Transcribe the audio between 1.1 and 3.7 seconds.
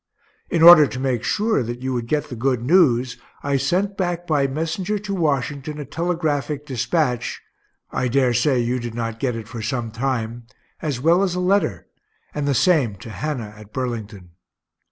sure that you would get the good news, I